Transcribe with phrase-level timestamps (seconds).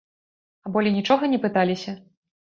[0.67, 1.93] А болей нічога не пыталіся?